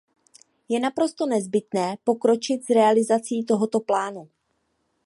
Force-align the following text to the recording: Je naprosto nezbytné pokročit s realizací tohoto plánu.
Je 0.69 0.79
naprosto 0.79 1.25
nezbytné 1.25 1.97
pokročit 2.03 2.65
s 2.65 2.69
realizací 2.69 3.45
tohoto 3.45 3.79
plánu. 3.79 4.29